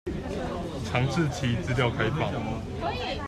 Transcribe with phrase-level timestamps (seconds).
[0.83, 2.33] 強制其資料開放